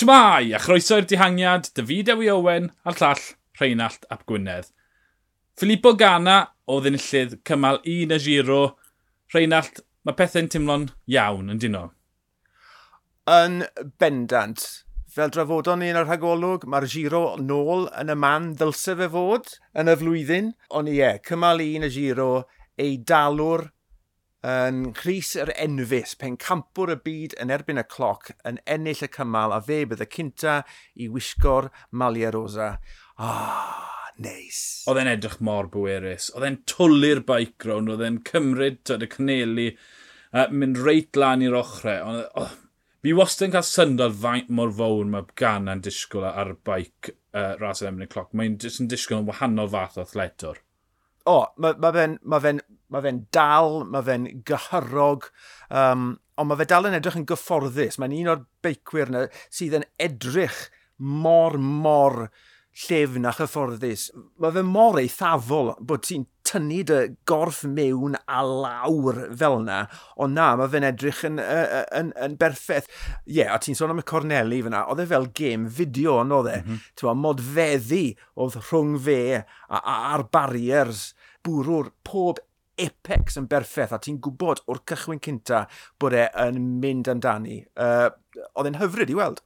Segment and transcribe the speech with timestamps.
[0.00, 0.54] Shmai!
[0.56, 3.24] A chroeso i'r dihangiad, David Ewi Owen a'r llall
[3.58, 4.70] Rheinald Ap Gwynedd.
[5.60, 8.60] Filippo Gana o ddynillydd cymal 1 y giro.
[9.34, 11.76] Rheinald, mae pethau'n teimlo'n iawn yn dyn
[13.34, 13.58] Yn
[14.00, 14.64] bendant.
[15.12, 19.52] Fel drafodon ni yn y rhagolwg, mae'r giro nôl yn y man ddylse fe fod
[19.76, 20.52] yn y flwyddyn.
[20.80, 22.30] Ond ie, cymal un y giro,
[22.80, 23.68] ei dalwr
[24.46, 29.08] yn Rhys yr Enfus, pen campwr y byd yn erbyn y cloc, yn ennill y
[29.12, 30.60] cymal a fe bydd y cynta
[30.96, 32.70] i wisgo'r malia rosa.
[33.20, 34.60] Ah, oh, neis.
[34.88, 36.30] Oedd e'n edrych mor bwerus.
[36.32, 37.92] Oedd e'n twlu'r bike round.
[37.92, 39.68] oedd e'n cymryd tyd y cneli,
[40.32, 42.00] uh, mynd reit lan i'r ochrau.
[42.08, 42.56] Ond, oh,
[43.04, 47.12] fi wastad yn cael syndod faint mor fawr mae gan a'n disgwyl ar y bike
[47.36, 48.32] uh, ras yn erbyn y cloc.
[48.32, 50.64] Mae'n disgwyl yn wahanol fath o athletwr
[51.30, 52.56] o, mae ma fe'n ma fe,
[52.90, 55.30] ma fe dal, mae fe'n gyhyrog,
[55.82, 58.00] um, ond mae fe dal yn edrych yn gyfforddus.
[58.00, 60.66] Mae'n un o'r beicwyr yna sydd yn edrych
[61.00, 62.26] mor, mor
[62.86, 64.10] llefn a chyfforddus.
[64.40, 69.80] Mae fe mor eithafol bod ti'n tynnu dy gorff mewn a lawr fel yna,
[70.22, 72.88] ond na, mae fe'n edrych yn, yn, yn, yn berffaith.
[73.26, 76.38] Ie, yeah, a ti'n sôn am y Corneli fyna, oedd e fel gêm fideo, ond
[76.40, 77.22] oedd e, mm -hmm.
[77.24, 78.04] modfeddi
[78.40, 79.44] oedd rhwng fe a,
[79.78, 81.10] a, a'r barriers
[81.46, 82.40] bwrw'r pob
[82.80, 85.64] apex yn berffaith a ti'n gwybod o'r cychwyn cynta
[86.00, 87.62] bod e yn mynd amdani.
[87.76, 88.08] Uh,
[88.54, 89.42] oedd e'n hyfryd i weld.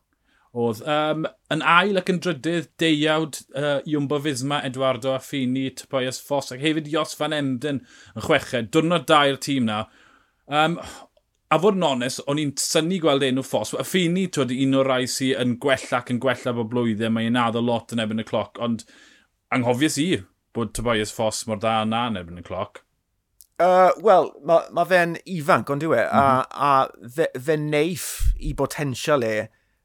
[0.55, 0.85] Oedd.
[0.87, 6.63] Um, yn ail ac yn drydydd, deiawd uh, Iwmbo Fisma, Eduardo Affini, Tobias Foss ac
[6.63, 7.83] hefyd Jos Van Emden
[8.15, 8.71] yn chweched.
[8.75, 9.81] Dwrnod dair tîm na.
[10.47, 10.79] Um,
[11.51, 13.75] a fod yn onest, o'n i'n syni gweld enw ffos.
[13.75, 17.41] A ffini, twyd, un o'r rai sy'n yn gwella ac yn gwella bod blwyddyn, mae'n
[17.41, 18.87] addo lot yn ebyn y cloc, ond
[19.55, 20.09] anghofius i
[20.55, 22.83] bod Tobias Foss mor dda yna yn erbyn y cloc.
[23.63, 26.47] Uh, Wel, mae ma fe'n ifanc, ond diwe, mm -hmm.
[26.51, 27.05] a, mhm.
[27.07, 28.09] a fe, fe neiff
[28.43, 29.35] i botensial e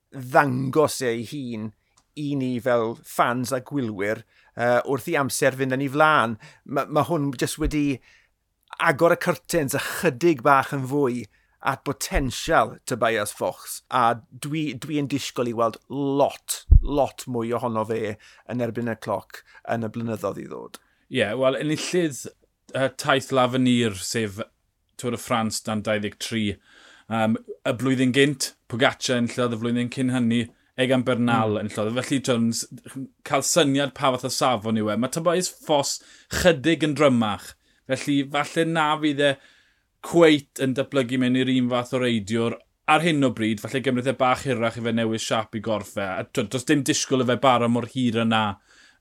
[0.09, 1.69] ddangos e ei hun
[2.17, 4.23] i ni fel fans a gwylwyr
[4.57, 6.37] uh, wrth i amser fynd yn ei flaen.
[6.65, 7.99] Mae ma hwn jyst wedi
[8.89, 11.23] agor y curtains ychydig bach yn fwy
[11.61, 17.83] at potensial Tobias Fox a dwi, dwi yn disgwyl i weld lot, lot mwy ohono
[17.89, 18.15] fe
[18.51, 20.79] yn erbyn y cloc yn y blynyddoedd i ddod.
[21.09, 22.21] Ie, yeah, wel, enillydd
[22.75, 24.39] uh, taith Lafanir, sef
[24.99, 26.55] Tŵr y Ffrans dan 23.
[27.09, 30.43] Um, y blwyddyn gynt, Pogaccia yn llodd y flwyddyn cyn hynny,
[30.79, 31.61] Egan Bernal mm.
[31.63, 31.95] yn llodd.
[31.97, 32.63] Felly, Jones,
[33.27, 34.97] cael syniad pa fath o safon yw e.
[34.99, 35.97] Mae Tobias Foss
[36.39, 37.53] chydig yn drymach.
[37.89, 39.33] Felly, falle na fydd e
[40.05, 42.57] cweit yn datblygu mewn i'r un fath o reidiwr
[42.89, 46.05] ar hyn o bryd, falle gymryd e bach hirach i fe newid siap i gorffe.
[46.05, 48.43] A does dim disgwyl y fe bara mor hir yna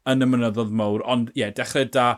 [0.08, 2.08] yn y mynyddodd mawr, ond ie, yeah, dechrau da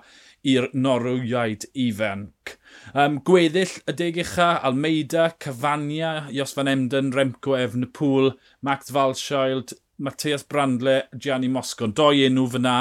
[0.51, 2.55] i'r norwyaid ifanc.
[2.95, 8.33] Um, gweddill y deg ucha, Almeida, Cafania, Jos Van Emden, Remco Efnepŵl,
[8.67, 11.93] Max Falschild, Matthias Brandle, Gianni Moscon.
[11.93, 12.79] Doi enw fyna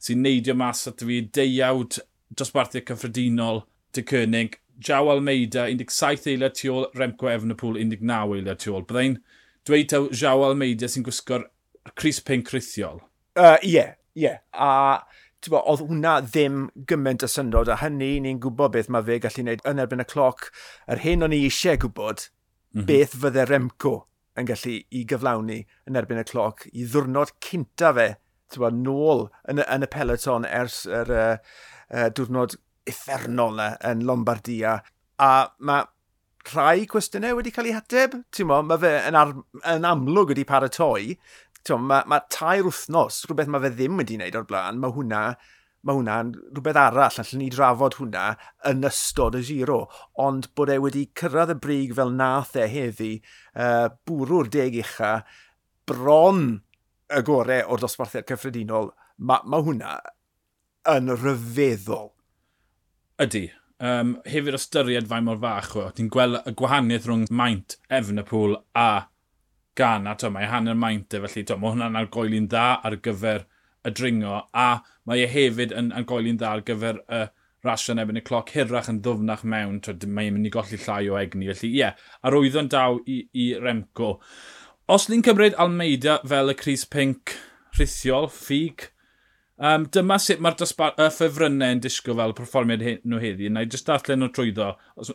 [0.00, 2.00] sy'n neidio mas at fi deiawd
[2.32, 8.74] dosbarthiau cyffredinol dy Cynnig Jaw Almeida, 17 eiliad tu ôl Remco Efnapool, 19 eiliad tu
[8.74, 8.86] ôl.
[8.88, 9.18] Byddai'n
[9.68, 11.48] dweud taw Jaw Almeida sy'n gwisgo'r
[11.98, 13.02] Cris Pink rhithiol?
[13.36, 13.74] Ie, uh, ie.
[13.74, 14.40] Yeah, yeah.
[14.52, 15.02] A
[15.50, 19.42] bo, oedd hwnna ddim gymaint o syndod, a hynny ni'n gwybod beth mae fe gallu
[19.42, 20.48] gwneud yn erbyn y cloc.
[20.90, 22.88] Yr hyn o'n i eisiau gwybod, mm -hmm.
[22.90, 23.94] beth fydde Remco
[24.38, 28.08] yn gallu i gyflawni yn erbyn y cloc i ddwrnod cynta fe,
[28.56, 32.56] bo, nôl yn, yn y peloton ers yr er, uh, er, diwrnod
[32.88, 34.78] effernol na yn Lombardia.
[35.22, 35.86] A mae
[36.50, 38.18] rhai cwestiynau wedi cael eu hateb.
[38.34, 39.34] Ti'n mo, mae fe yn, ar,
[39.74, 41.16] yn amlwg wedi paratoi.
[41.62, 45.26] Ti'n mae, mae tair wythnos, rhywbeth mae fe ddim wedi wneud o'r blaen, mae hwnna
[45.82, 48.26] mae hwnna'n rhywbeth arall, allan ni drafod hwnna
[48.70, 49.80] yn ystod y giro,
[50.22, 53.12] ond bod e wedi cyrraedd y brig fel nath e heddi,
[53.58, 55.12] uh, bwrw'r deg ucha,
[55.90, 56.44] bron
[57.10, 59.96] y gorau o'r dosbarthiad cyffredinol, mae ma hwnna
[60.94, 62.12] yn rhyfeddol.
[63.22, 63.52] Ydy.
[63.78, 65.74] Um, hefyd ystyried fain mor fach.
[65.78, 68.86] E, ti'n gweld y gwahaniaeth rhwng maint Efnapool a
[69.78, 70.16] Ghana.
[70.18, 73.44] To, mae hanner maint e, felly to, mae hwnna'n argoeli'n dda ar gyfer
[73.86, 74.40] y dringo.
[74.50, 77.30] A mae e hefyd yn argoeli'n dda ar gyfer y uh,
[77.62, 79.78] rasio yn ebyn y cloc hirach yn ddwfnach mewn.
[79.86, 81.52] To, mae'n mynd i golli llai o egni.
[81.52, 84.16] Felly ie, yeah, arwyddo'n daw i, i Remco.
[84.90, 87.36] Os ni'n cymryd Almeida fel y Cris Pink
[87.78, 88.88] rhithiol, ffug,
[89.62, 93.46] Um, dyma sut mae'r y ffefrynnau yn disgwyl fel perfformiad nhw heddi.
[93.46, 94.72] Na i jyst darllen nhw trwyddo.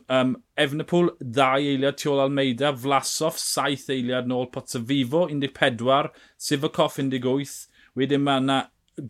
[0.07, 2.71] Um, Efnepool, ddau eiliad tu ôl Almeida.
[2.71, 6.13] Flasoff, saith eiliad nôl Potsafivo, 14.
[6.39, 7.57] Sivakov, 18.
[7.99, 8.61] Wedyn mae yna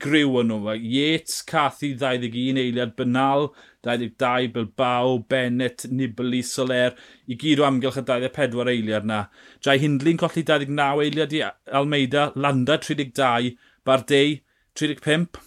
[0.07, 0.73] griw yn nhw.
[0.73, 3.51] Yates, Cathy, 21 eiliad, Bynal,
[3.85, 6.97] 22, Bilbao, Bennett, Nibali, Soler,
[7.29, 9.21] i gyd o amgylch y 24 eiliad na.
[9.61, 11.45] Jai Hindlin colli 29 eiliad i
[11.77, 13.53] Almeida, Landa 32,
[13.85, 14.41] Bardei
[14.77, 15.39] 35.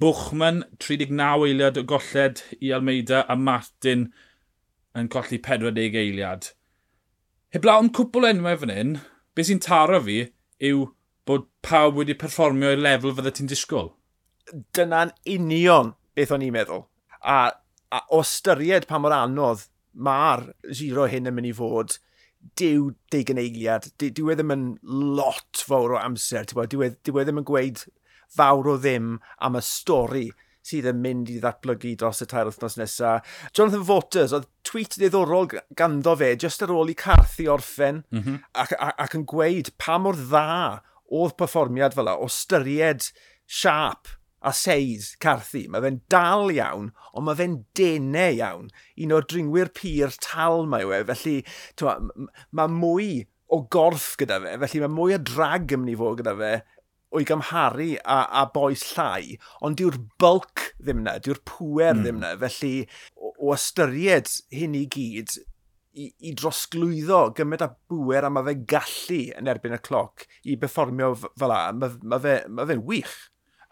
[0.00, 4.06] Bwchman, 39 eiliad o golled i Almeida a Martin
[4.96, 6.48] yn colli 40 eiliad.
[7.54, 8.94] Heblaw am cwpl enwau fan hyn,
[9.36, 10.16] beth sy'n taro fi
[10.70, 10.86] yw
[11.28, 13.92] bod pawb wedi perfformio i'r lefel fydde ti'n disgwyl.
[14.76, 16.86] Dyna'n union beth o'n i'n meddwl.
[17.20, 17.52] A,
[17.92, 20.48] a o styried pa mor anodd mae'r
[20.80, 21.98] giro hyn yn mynd i fod,
[22.60, 24.64] dyw deugan eiliad, dyw e ddim yn
[25.20, 27.84] lot fawr o amser, e, dyw e ddim yn gweud
[28.32, 30.28] fawr o ddim am y stori
[30.64, 33.36] sydd yn mynd i ddatblygu dros y tair wythnos nesaf.
[33.52, 38.40] Jonathan Voters, oedd tweet ddiddorol ganddo fe, just ar ôl i carthu orffen, mm -hmm.
[38.64, 40.80] ac, ac, ac yn gweud pa mor dda
[41.12, 43.10] oedd perfformiad fel o styried
[43.44, 44.08] siap
[44.44, 45.66] a seis carthu.
[45.68, 48.72] Mae fe'n dal iawn, ond mae fe'n denau iawn.
[49.04, 51.36] Un o'r dringwyr pyr tal mae we, felly
[52.56, 53.10] mae mwy
[53.52, 56.54] o gorff gyda fe, felly mae mwy o drag yn mynd i fod gyda fe
[57.14, 62.04] o'i gymharu a, a boes llai, ond diw'r bulk ddim na, diw'r pwer mm.
[62.04, 62.24] ddim hmm.
[62.24, 62.36] na.
[62.42, 65.36] Felly, o, o ystyried hyn i gyd,
[65.94, 70.58] i, i drosglwyddo gymaint a bwer a mae fe gallu yn erbyn y cloc i
[70.60, 73.14] berfformio fel la, mae ma fe'n ma fe wych.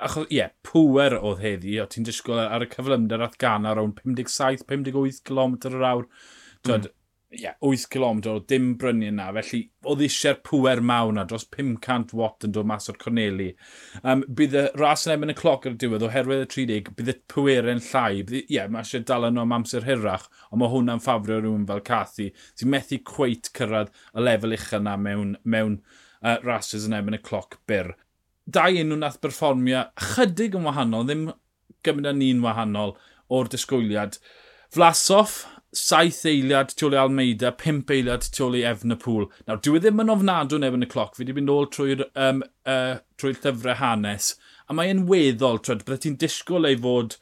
[0.02, 3.78] Achos, ie, yeah, pwer oedd heddi, o ti'n disgwyl ar y cyflymder ath gan ar
[3.78, 6.08] awn 57-58 km yr awr.
[6.66, 6.98] Dod, mm
[7.32, 12.12] yeah, 8 km o dim brynu yna, felly oedd eisiau'r pwer mawn na, dros 500
[12.18, 13.48] watt yn dod mas o'r Corneli.
[14.02, 17.12] Um, bydd y ras yn ebyn y cloc ar y diwedd, oherwydd y 30, bydd
[17.12, 18.22] y pwerau'n llai.
[18.22, 21.84] Ie, yeah, mae eisiau dal yno am amser hirach, ond mae hwnna'n ffafrio rhywun fel
[21.88, 25.78] Cathy, sy'n methu cweit cyrraedd y lefel ucha yna mewn, mewn
[26.20, 27.94] uh, rases yn ebyn y cloc byr.
[28.52, 31.28] Dau enw nath berfformio chydig yn wahanol, ddim
[31.86, 32.96] gymryd â ni'n wahanol
[33.32, 34.18] o'r disgwyliad.
[34.72, 39.28] Flasoff saith eiliad tu ôl i Almeida, pimp eiliad tu ôl i Efnapool.
[39.48, 42.04] Nawr, dwi e ddim yn ofnadw neb yn y cloc, fi wedi mynd ôl trwy'r
[42.12, 44.34] um, uh, trwy llyfrau hanes,
[44.68, 47.16] a mae'n weddol, trwy, bydde ti'n disgwyl ei fod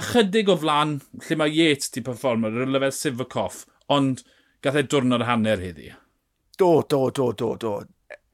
[0.00, 4.24] ychydig o flan lle mae Yates ti performer yr y lefel Sivakoff, ond
[4.64, 5.92] gath e diwrnod hanner heddi.
[6.58, 7.74] Do, do, do, do, do.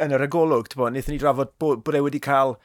[0.02, 2.56] Yn yr agolwg, ti'n bod, wnaethon ni drafod bod, bod e wedi cael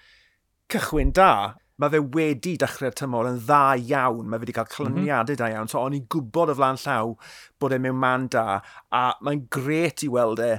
[0.71, 1.31] cychwyn da
[1.79, 4.27] mae fe wedi dechrau'r tymor yn dda iawn.
[4.27, 4.75] Mae fe wedi cael mhm.
[4.75, 5.41] clyniadau mm -hmm.
[5.41, 5.71] da iawn.
[5.71, 7.15] So, o'n i'n gwybod o flan llaw
[7.59, 8.61] bod e mewn man da.
[8.91, 10.53] A mae'n gret i weld e,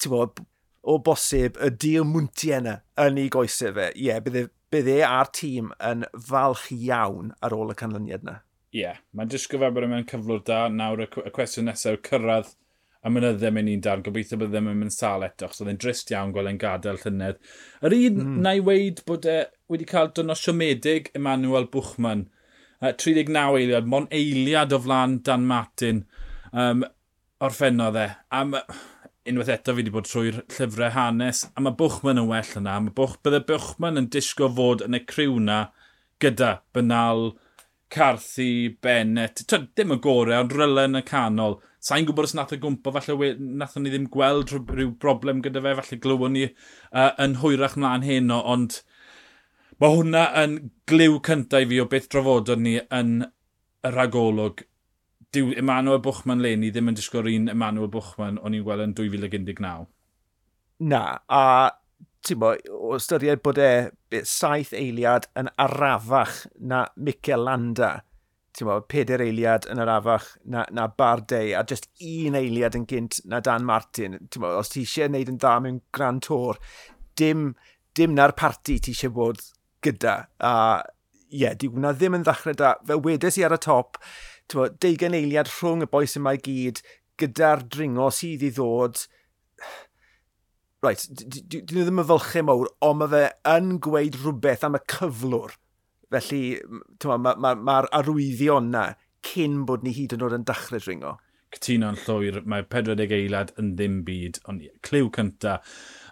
[0.00, 0.42] ti'n bod,
[0.86, 2.76] o bosib y dil mwyntiau yna
[3.06, 3.90] yn ei goesau fe.
[3.94, 8.38] Ie, yeah, bydd e a'r tîm yn falch iawn ar ôl y canlyniad yna.
[8.74, 10.66] Ie, yeah, mae'n disgwyl fel bod e'n cyflwr da.
[10.68, 12.54] Nawr y cwestiwn nesaf, yw cyrraedd
[13.06, 15.78] a mynydde mewn un darn, gobeithio bod ddim yn mynd sal eto, achos oedd e'n
[15.82, 17.38] drist iawn gweld e'n gadael llynedd.
[17.86, 18.40] Yr un mm.
[18.42, 19.36] na i weid bod e
[19.70, 22.26] wedi cael dyno siomedig Emmanuel Bwchman,
[22.80, 26.02] uh, 39 eiliad, mon eiliad o flan Dan Martin
[26.50, 26.82] um,
[27.46, 28.08] orffennodd e.
[28.34, 28.58] Am,
[29.30, 32.78] unwaith eto fi wedi bod trwy'r llyfrau hanes, a mae Bwchman yn well yna.
[32.82, 35.66] Mae Bwch, bydde Bwchman yn disgo fod yn y criw na
[36.22, 37.28] gyda Bynal,
[37.92, 41.60] Carthy, Bennett, Tyd, ddim y gorau, ond rylen y canol.
[41.86, 45.74] Sa'n gwybod os nath o gwmpo, falle nath ni ddim gweld rhyw broblem gyda fe,
[45.78, 48.80] falle glywon ni uh, yn hwyrach mlaen heno, ond
[49.78, 50.56] mae hwnna yn
[50.90, 53.12] gliw cyntaf i fi o beth drafodon ni yn
[53.86, 54.64] y rhagolwg.
[55.36, 59.86] Dyw Emmanuel Bwchman Leni ddim yn disgwyl un Emmanuel Bwchman o'n i'n gweld yn 2019.
[60.90, 61.44] Na, a
[62.26, 68.00] ti'n bo, o ystyried bod e saith eiliad yn arafach na Mikel Landa
[68.64, 73.18] mo, peder eiliad yn yr afach na, na Bardei, a just un eiliad yn gynt
[73.28, 74.16] na Dan Martin.
[74.40, 76.60] Mo, os ti eisiau gwneud yn dda mewn Grand Tour,
[77.20, 77.50] dim,
[77.98, 79.42] dim na'r parti ti eisiau bod
[79.84, 80.16] gyda.
[80.40, 80.54] A
[81.26, 82.76] ie, yeah, di hwnna ddim yn ddechrau da.
[82.88, 84.00] Fel wedes i ar y top,
[84.54, 86.80] mo, deugen eiliad rhwng y boes yma i gyd,
[87.20, 89.04] gyda'r dringo sydd i ddod,
[90.86, 94.84] right, dyn nhw ddim yn fylchu mawr, ond mae fe yn gweud rhywbeth am y
[94.96, 95.56] cyflwr
[96.16, 96.42] Felly,
[97.04, 98.88] mae'r ma, ma, ma arwyddion na
[99.26, 101.16] cyn bod ni hyd yn oed yn dechrau dringo.
[101.54, 105.60] Cytuno'n llwyr, mae 40 eilad yn ddim byd, ond cliw cynta.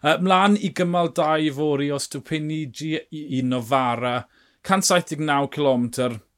[0.00, 4.20] Uh, mlaen i gymal 2 fori o Stupinigi i Novara,
[4.64, 5.86] 179 km,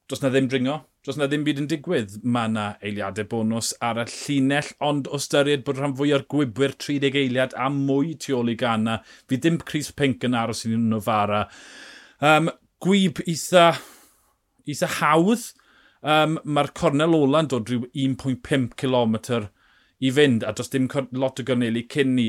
[0.08, 2.18] dros na ddim dringo, dros na ddim byd yn digwydd.
[2.24, 6.74] Mae yna eiliadau bonus ar y llinell, ond o styried bod rhan fwy o'r gwybwyr
[6.74, 10.74] 30 eiliad a mwy tu ôl i gana, fi ddim Chris Pink yn aros i
[10.74, 11.44] Novara.
[12.24, 12.50] Um,
[12.84, 13.68] gwyb eitha,
[14.66, 15.52] eitha hawdd.
[16.06, 19.16] Um, Mae'r cornel ola'n dod rhyw 1.5 km
[19.98, 22.28] i fynd, a does dim lot o gorneli cyn ni.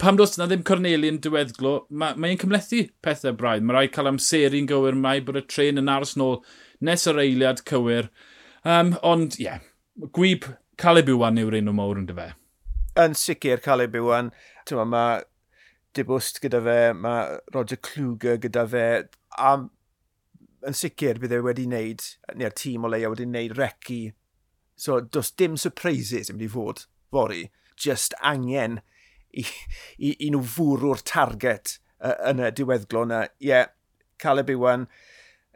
[0.00, 3.64] Pam dos na ddim corneli yn diweddglo, mae'n mae cymlethu pethau braidd.
[3.64, 6.40] Mae rai cael amseru'n gywir, mai bod y tren yn aros nôl
[6.84, 8.10] nes yr eiliad cywir.
[8.64, 9.64] Um, ond, ie, yeah,
[10.16, 10.48] gwyb
[10.80, 12.32] Caleb Iwan yw'r un o mawr yn dyfe.
[12.98, 14.32] Yn sicr, Caleb Iwan,
[14.90, 15.22] mae
[15.96, 18.84] Dibwst gyda fe, mae Roger Kluger gyda fe,
[19.38, 19.54] a
[20.68, 22.04] yn sicr bydd e wedi wneud,
[22.38, 24.00] neu'r tîm o leia wedi wneud recu.
[24.78, 28.80] So, does dim surprises yn mynd i fod fori, Just angen
[29.30, 29.44] i,
[30.02, 33.20] i, i nhw fwrw'r target uh, yn y diweddglo yna.
[33.38, 33.68] Ie, yeah,
[34.18, 34.88] Caleb Iwan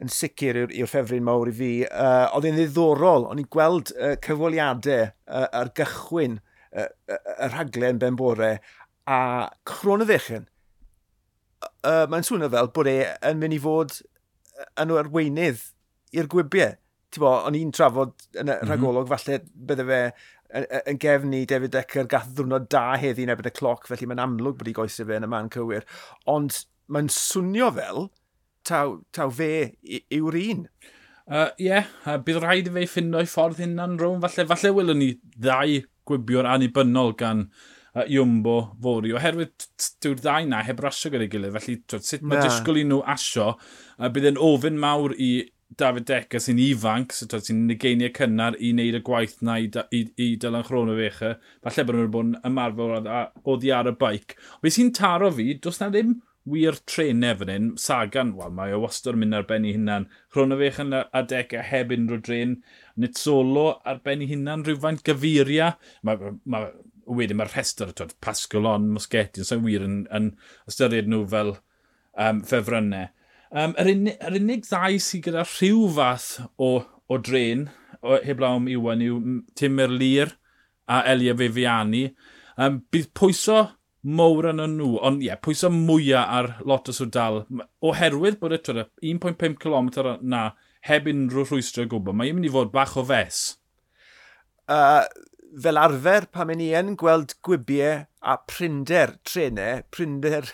[0.02, 1.72] yn sicr i'r ffefryn mawr i fi.
[1.88, 7.50] Uh, oedd e'n ddiddorol, o'n i'n gweld uh, cyfweliadau uh, ar gychwyn uh, y uh,
[7.50, 8.54] rhaglen ben bore
[9.10, 9.20] a
[9.66, 10.46] cron y ddechrau,
[11.88, 12.98] uh, mae'n swnio fel bod e
[13.30, 13.98] yn mynd i fod
[14.80, 15.66] yn o arweinydd
[16.16, 16.76] i'r gwybiau.
[17.12, 19.08] Ti'n o'n i'n trafod yn y mm -hmm.
[19.10, 20.00] falle bydde fe
[20.56, 24.08] yn, yn gefn i David Decker gath ddwrnod da heddi yn ebyn y cloc, felly
[24.08, 25.86] mae'n amlwg bod i goesau fe yn y man cywir.
[26.30, 26.62] Ond
[26.92, 28.08] mae'n swnio fel
[28.68, 29.52] taw, taw fe
[30.12, 30.66] yw'r un.
[31.22, 34.20] Ie, uh, yeah, uh, bydd rhaid i fe ffindo'i ffordd hynna'n rhwng.
[34.24, 37.46] Falle, falle wylwn ni ddau gwibio'r annibynnol gan
[37.94, 39.14] uh, Iwmbo fori.
[39.16, 39.66] Oherwydd
[40.04, 43.52] dyw'r ddau na heb rasio gyda'i gilydd, felly twyd, sut mae disgwyl i nhw asio,
[43.98, 45.32] uh, bydd yn ofyn mawr i
[45.78, 50.02] David Deca sy'n ifanc, so sy'n negeiniau cynnar i wneud y gwaith na i, i,
[50.20, 51.36] i Dylan Chrono fecha.
[51.64, 54.36] Falle bod nhw'n bod yn ymarfer o ddi ar y baic.
[54.60, 57.68] Fe sy'n taro fi, does na ddim wir trenau fan hyn.
[57.78, 60.08] Sagan, wel, mae o wastad yn mynd ar ben i hunan.
[60.32, 62.56] Chrono fechan a Deca heb unrhyw dren.
[62.96, 65.74] Nid solo ar ben i hunan rhywfaint gyfuria.
[66.02, 66.66] Mae ma,
[67.06, 70.32] wedyn mae'r rhestr, twyd, Pascalon, Mosgetti, os so wir yn, yn
[70.70, 73.10] ystyried nhw fel um, ffefrynnau.
[73.52, 77.68] Um, yr, unig, yr unig ddau sydd gyda rhyw fath o, o dren,
[78.00, 79.20] o, heblaw am Iwan, yw
[79.58, 80.36] Tim Merlir
[80.88, 82.06] a Elia Fefiani.
[82.56, 83.60] Um, bydd pwyso
[84.02, 87.42] mowr yn nhw, ond ie, yeah, pwyso mwyaf ar lot o swdal.
[87.84, 89.92] Oherwydd bod e, y 1.5 km
[90.22, 90.48] na
[90.88, 93.44] heb unrhyw rhwystro gwbl, mae'n mynd i fod bach o fes.
[94.70, 95.04] Uh,
[95.60, 100.48] fel arfer pan ni yn gweld gwibiau a prinder trenau, prinder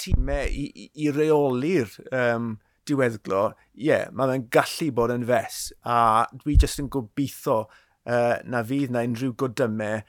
[0.00, 2.54] tîmau i, i, i reoli'r um,
[2.88, 5.58] diweddglo, ie, yeah, mae fe'n gallu bod yn fes.
[5.84, 10.00] A dwi jyst yn gobeithio uh, na fydd na unrhyw godymau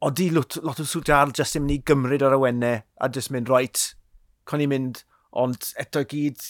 [0.00, 3.50] odi lot, lot o swdal jyst yn mynd i gymryd ar awennau a jyst mynd,
[3.52, 3.82] right,
[4.48, 5.02] con i mynd,
[5.36, 6.40] ond eto gyd,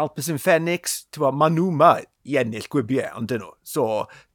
[0.00, 3.52] Alpes yn Phoenix, tywa, maen nhw ma i ennill gwybiau, ond dyn nhw.
[3.66, 3.86] So,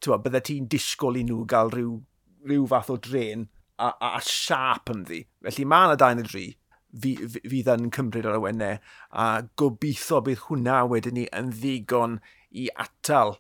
[0.03, 1.95] tywa, bydde ti'n disgwyl i nhw gael rhyw,
[2.47, 3.47] rhyw fath o dren
[3.77, 5.23] a, a, a siap yn ddi.
[5.47, 6.47] Felly mae yna dain y dri
[6.97, 8.77] fydd yn cymryd ar y wennau
[9.21, 9.25] a
[9.59, 12.17] gobeithio bydd hwnna wedyn ni yn ddigon
[12.49, 13.35] i atal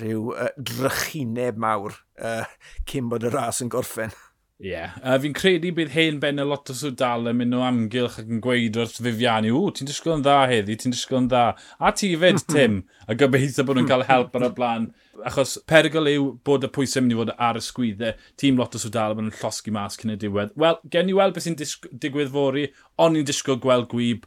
[0.00, 2.48] rhyw uh, drychineb mawr uh,
[2.88, 4.14] cyn bod y ras yn gorffen.
[4.56, 4.70] Ie.
[4.70, 4.92] Yeah.
[5.04, 8.30] Uh, fi'n credu bydd hen ben y lot o swdal yn mynd o amgylch ac
[8.32, 11.42] yn gweud wrth Fifiani, ww, ti'n disgwyl yn dda heddi, ti'n disgwyl yn dda.
[11.76, 14.86] A ti fed, Tim, a gobeithio bod nhw'n cael help ar y blaen.
[15.28, 18.80] Achos perygl yw bod y pwysau mynd i fod ar y sgwyddau, tîm lot o
[18.80, 20.54] swdal yn llosgu mas cyn y diwedd.
[20.62, 21.58] Wel, gen i weld beth sy'n
[22.06, 22.64] digwydd fori,
[22.96, 24.24] ond ni'n disgwyl gweld gwyb.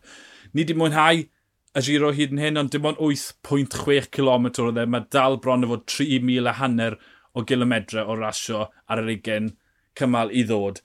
[0.54, 4.86] Ni di mwynhau y giro hyd yn hyn, ond dim ond 8.6 km o dde.
[4.86, 7.00] Mae dal bron o fod 3,000 a hanner
[7.34, 9.58] o gilometre o rasio ar yr 20
[9.98, 10.84] cymal i ddod.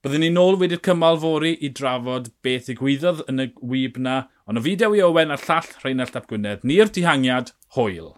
[0.00, 4.60] Byddwn ni nôl wedi'r cymal fori i drafod beth ddigwyddodd yn y wyb na, ond
[4.60, 8.14] o fideo i Owen a'r llall Rheinald Ap Gwynedd, ni'r dihangiad, hwyl.